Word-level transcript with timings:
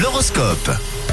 L'horoscope. 0.00 1.03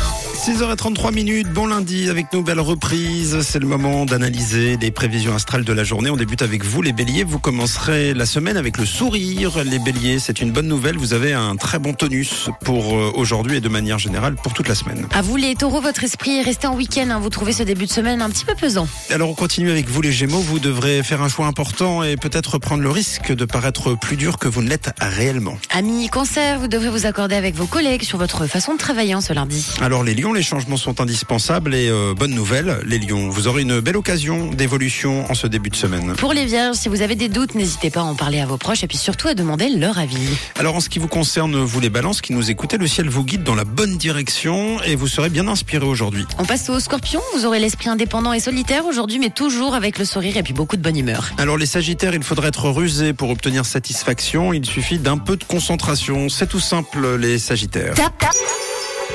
6h33 0.43 1.13
minutes, 1.13 1.50
bon 1.53 1.67
lundi 1.67 2.09
avec 2.09 2.33
nos 2.33 2.42
belles 2.42 2.59
reprises. 2.59 3.42
C'est 3.42 3.59
le 3.59 3.67
moment 3.67 4.05
d'analyser 4.05 4.75
les 4.75 4.90
prévisions 4.90 5.35
astrales 5.35 5.64
de 5.64 5.71
la 5.71 5.83
journée. 5.83 6.09
On 6.09 6.16
débute 6.16 6.42
avec 6.42 6.66
vous 6.66 6.82
les 6.82 6.93
béliers. 6.93 7.24
Vous 7.24 7.37
commencerez 7.37 8.16
la 8.16 8.25
semaine 8.25 8.57
avec 8.57 8.80
le 8.80 8.88
sourire. 8.88 9.64
Les 9.64 9.77
béliers, 9.77 10.18
c'est 10.18 10.41
une 10.41 10.50
bonne 10.52 10.68
nouvelle. 10.68 10.98
Vous 10.98 11.14
avez 11.14 11.34
un 11.34 11.55
très 11.57 11.77
bon 11.77 11.93
tonus 11.93 12.50
pour 12.66 12.96
euh, 12.98 13.12
aujourd'hui 13.14 13.57
et 13.57 13.61
de 13.61 13.69
manière 13.69 13.99
générale 13.99 14.33
pour 14.33 14.54
toute 14.54 14.67
la 14.67 14.73
semaine. 14.73 15.05
À 15.13 15.21
vous 15.21 15.35
les 15.35 15.54
taureaux, 15.54 15.79
votre 15.79 16.04
esprit 16.04 16.39
est 16.39 16.41
resté 16.41 16.65
en 16.65 16.75
week-end. 16.75 17.07
hein. 17.11 17.19
Vous 17.19 17.29
trouvez 17.29 17.53
ce 17.53 17.61
début 17.61 17.85
de 17.85 17.91
semaine 17.91 18.19
un 18.23 18.29
petit 18.31 18.45
peu 18.45 18.55
pesant. 18.55 18.87
Alors 19.11 19.29
on 19.29 19.35
continue 19.35 19.69
avec 19.69 19.89
vous 19.89 20.01
les 20.01 20.11
gémeaux. 20.11 20.39
Vous 20.41 20.57
devrez 20.57 21.03
faire 21.03 21.21
un 21.21 21.29
choix 21.29 21.45
important 21.45 22.01
et 22.01 22.17
peut-être 22.17 22.57
prendre 22.57 22.81
le 22.81 22.89
risque 22.89 23.31
de 23.31 23.45
paraître 23.45 23.93
plus 23.93 24.17
dur 24.17 24.39
que 24.39 24.47
vous 24.47 24.63
ne 24.63 24.69
l'êtes 24.69 24.89
réellement. 24.99 25.59
Amis 25.69 26.09
cancer, 26.09 26.59
vous 26.59 26.67
devrez 26.67 26.89
vous 26.89 27.05
accorder 27.05 27.35
avec 27.35 27.53
vos 27.53 27.67
collègues 27.67 28.01
sur 28.01 28.17
votre 28.17 28.47
façon 28.47 28.73
de 28.73 28.79
travailler 28.79 29.13
en 29.13 29.21
ce 29.21 29.33
lundi. 29.33 29.68
Alors 29.82 30.04
les 30.04 30.15
lions, 30.15 30.30
les 30.33 30.41
changements 30.41 30.77
sont 30.77 31.01
indispensables 31.01 31.73
et 31.73 31.89
euh, 31.89 32.13
bonne 32.16 32.34
nouvelle, 32.34 32.80
les 32.85 32.99
lions, 32.99 33.30
vous 33.30 33.48
aurez 33.48 33.62
une 33.62 33.80
belle 33.80 33.98
occasion 33.98 34.52
d'évolution 34.52 35.30
en 35.30 35.34
ce 35.34 35.48
début 35.48 35.70
de 35.70 35.76
semaine. 35.76 36.13
Pour 36.17 36.34
les 36.34 36.45
vierges, 36.45 36.76
si 36.76 36.90
vous 36.90 37.02
avez 37.02 37.16
des 37.16 37.30
doutes, 37.30 37.55
n'hésitez 37.55 37.90
pas 37.90 38.02
à 38.02 38.04
en 38.04 38.16
parler 38.16 38.40
à 38.40 38.45
vos 38.45 38.57
proches 38.57 38.84
et 38.84 38.88
puis 38.88 38.98
surtout 38.98 39.27
à 39.27 39.34
demander 39.34 39.70
leur 39.70 39.98
avis. 39.98 40.17
Alors 40.59 40.76
en 40.76 40.80
ce 40.80 40.90
qui 40.90 40.99
vous 40.99 41.07
concerne, 41.07 41.55
vous 41.55 41.80
les 41.80 41.90
balances 41.90 42.21
qui 42.21 42.34
nous 42.34 42.52
écoutez, 42.52 42.77
le 42.77 42.88
ciel 42.88 43.09
vous 43.09 43.23
guide 43.23 43.44
dans 43.44 43.55
la 43.55 43.63
bonne 43.63 43.98
direction 43.98 44.81
et 44.84 44.95
vous 44.95 45.07
serez 45.07 45.30
bien 45.30 45.48
inspiré 45.48 45.85
aujourd'hui. 45.85 46.26
On 46.38 46.45
passe 46.45 46.70
aux 46.70 46.79
scorpions. 46.79 47.21
Vous 47.35 47.45
aurez 47.45 47.59
l'esprit 47.59 47.90
indépendant 47.90 48.34
et 48.34 48.40
solitaire 48.40 48.85
aujourd'hui, 48.85 49.20
mais 49.20 49.29
toujours 49.29 49.76
avec 49.76 49.98
le 49.99 50.05
sourire 50.05 50.38
et 50.38 50.43
puis 50.43 50.54
beaucoup 50.54 50.77
de 50.77 50.82
bonne 50.82 50.98
humeur. 50.98 51.32
Alors 51.38 51.57
les 51.57 51.66
sagittaires, 51.66 52.13
il 52.13 52.23
faudrait 52.23 52.49
être 52.49 52.70
rusé 52.70 53.13
pour 53.13 53.29
obtenir 53.29 53.66
satisfaction, 53.66 54.54
il 54.54 54.66
suffit 54.66 54.99
d'un 54.99 55.18
peu 55.18 55.35
de 55.35 55.43
concentration, 55.43 56.29
c'est 56.29 56.48
tout 56.48 56.59
simple 56.59 57.16
les 57.16 57.40
sagittaires. 57.40 57.93
Tap, 57.95 58.18
tap. 58.18 58.32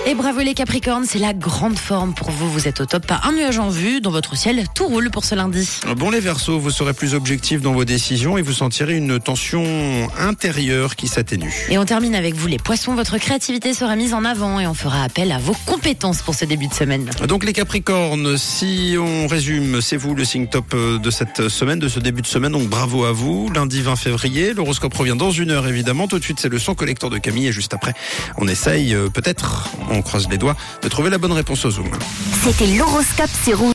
Et 0.05 0.15
bravo 0.15 0.41
les 0.41 0.55
capricornes, 0.55 1.05
c'est 1.05 1.19
la 1.19 1.33
grande 1.33 1.79
forme 1.79 2.15
pour 2.15 2.31
vous. 2.31 2.51
Vous 2.51 2.69
êtes 2.69 2.81
au 2.81 2.87
top, 2.87 3.07
pas 3.07 3.21
un 3.25 3.33
nuage 3.33 3.59
en 3.59 3.71
vue. 3.71 4.01
Dans 4.01 4.11
votre 4.11 4.37
ciel, 4.37 4.65
tout 4.75 4.87
roule 4.87 5.11
pour 5.11 5.25
ce 5.25 5.35
lundi. 5.35 5.69
Bon 5.97 6.11
les 6.11 6.21
versos, 6.21 6.59
vous 6.59 6.71
serez 6.71 6.93
plus 6.93 7.15
objectif 7.15 7.61
dans 7.61 7.73
vos 7.73 7.85
décisions 7.85 8.37
et 8.37 8.43
vous 8.43 8.53
sentirez 8.53 8.97
une 8.97 9.19
tension 9.19 9.65
intérieure 10.19 10.97
qui 10.97 11.09
s'atténue. 11.09 11.67
Et 11.71 11.79
on 11.79 11.85
termine 11.85 12.15
avec 12.15 12.35
vous 12.35 12.47
les 12.47 12.59
poissons. 12.59 12.95
Votre 12.95 13.19
créativité 13.19 13.75
sera 13.75 13.97
mise 13.97 14.15
en 14.15 14.25
avant 14.25 14.61
et 14.61 14.67
on 14.67 14.75
fera 14.75 15.03
appel 15.03 15.33
à 15.33 15.39
vos 15.39 15.57
compétences 15.67 16.23
pour 16.23 16.35
ce 16.35 16.45
début 16.45 16.67
de 16.69 16.75
semaine. 16.75 17.11
Donc 17.29 17.45
les 17.45 17.53
Capricornes, 17.53 18.37
si 18.37 18.97
on 18.99 19.27
résume, 19.27 19.81
c'est 19.81 19.97
vous 19.97 20.15
le 20.15 20.25
signe 20.25 20.47
top 20.47 20.75
euh, 20.75 20.99
de 20.99 21.11
cette 21.11 21.49
semaine, 21.49 21.79
de 21.79 21.89
ce 21.89 22.01
début 22.01 22.23
de 22.23 22.27
semaine, 22.27 22.53
donc 22.53 22.69
bravo 22.69 23.05
à 23.05 23.13
vous. 23.13 23.51
Lundi 23.55 23.83
20 23.83 23.97
février, 23.97 24.55
l'horoscope 24.55 24.95
revient 24.95 25.17
dans 25.17 25.31
une 25.31 25.51
heure 25.51 25.67
évidemment. 25.67 26.09
Tout 26.09 26.19
de 26.19 26.25
suite 26.25 26.39
c'est 26.41 26.49
le 26.49 26.59
son 26.59 26.75
collecteur 26.75 27.11
de 27.11 27.19
Camille 27.19 27.49
et 27.49 27.53
juste 27.53 27.75
après 27.75 27.95
on 28.39 28.47
essaye 28.49 28.95
euh, 28.95 29.09
peut-être, 29.09 29.69
on 29.91 30.03
croise 30.03 30.29
les 30.29 30.39
doigts, 30.39 30.57
de 30.83 30.89
trouver 30.89 31.11
la 31.11 31.19
bonne 31.19 31.33
réponse 31.33 31.65
au 31.65 31.71
Zoom. 31.71 31.91
C'était 32.45 32.67
l'horoscope 32.67 33.31
sur. 33.45 33.61